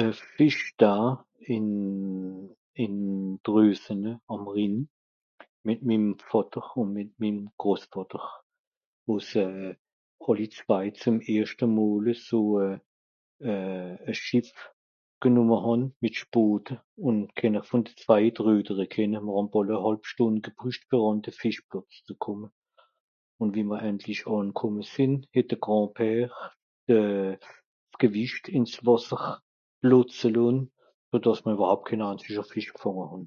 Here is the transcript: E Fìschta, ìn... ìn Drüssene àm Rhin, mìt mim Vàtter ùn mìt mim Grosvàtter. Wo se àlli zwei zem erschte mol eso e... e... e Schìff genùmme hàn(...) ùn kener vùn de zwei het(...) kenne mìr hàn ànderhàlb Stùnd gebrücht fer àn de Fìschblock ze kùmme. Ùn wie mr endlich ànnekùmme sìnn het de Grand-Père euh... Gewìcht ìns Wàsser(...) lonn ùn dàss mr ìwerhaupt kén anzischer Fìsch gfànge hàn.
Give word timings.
E 0.00 0.02
Fìschta, 0.32 0.94
ìn... 1.54 1.68
ìn 2.84 2.94
Drüssene 3.44 4.12
àm 4.32 4.42
Rhin, 4.54 4.74
mìt 5.66 5.78
mim 5.88 6.04
Vàtter 6.30 6.66
ùn 6.80 6.88
mìt 6.96 7.10
mim 7.20 7.36
Grosvàtter. 7.60 8.24
Wo 9.06 9.14
se 9.30 9.44
àlli 10.26 10.46
zwei 10.56 10.86
zem 11.00 11.16
erschte 11.34 11.66
mol 11.76 12.04
eso 12.12 12.40
e... 12.64 12.66
e... 13.50 13.52
e 14.10 14.12
Schìff 14.20 14.50
genùmme 15.22 15.58
hàn(...) 15.64 15.82
ùn 17.08 17.16
kener 17.38 17.64
vùn 17.68 17.82
de 17.86 17.92
zwei 18.02 18.22
het(...) 18.26 18.38
kenne 18.94 19.18
mìr 19.24 19.36
hàn 19.36 19.50
ànderhàlb 19.50 20.02
Stùnd 20.10 20.40
gebrücht 20.44 20.82
fer 20.88 21.02
àn 21.10 21.18
de 21.24 21.30
Fìschblock 21.40 21.88
ze 22.06 22.14
kùmme. 22.24 22.48
Ùn 23.42 23.52
wie 23.54 23.64
mr 23.68 23.80
endlich 23.90 24.22
ànnekùmme 24.34 24.82
sìnn 24.92 25.14
het 25.34 25.46
de 25.50 25.56
Grand-Père 25.64 26.34
euh... 26.94 27.34
Gewìcht 28.00 28.44
ìns 28.58 28.72
Wàsser(...) 28.86 29.22
lonn 29.88 30.40
ùn 31.12 31.20
dàss 31.24 31.40
mr 31.44 31.52
ìwerhaupt 31.54 31.86
kén 31.88 32.02
anzischer 32.08 32.46
Fìsch 32.52 32.72
gfànge 32.76 33.04
hàn. 33.10 33.24